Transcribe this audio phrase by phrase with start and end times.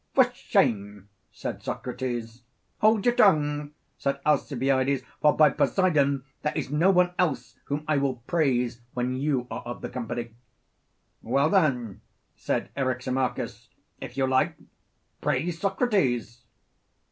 [0.15, 2.41] For shame, said Socrates.
[2.79, 7.97] Hold your tongue, said Alcibiades, for by Poseidon, there is no one else whom I
[7.97, 10.33] will praise when you are of the company.
[11.21, 12.01] Well then,
[12.35, 13.67] said Eryximachus,
[13.99, 14.57] if you like
[15.21, 16.45] praise Socrates.